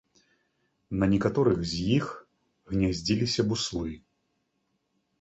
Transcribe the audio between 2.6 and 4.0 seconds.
гняздзіліся буслы.